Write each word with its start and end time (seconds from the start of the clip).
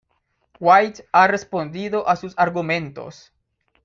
White 0.59 1.05
ha 1.11 1.27
respondido 1.27 2.07
a 2.07 2.15
sus 2.15 2.33
argumentos. 2.35 3.31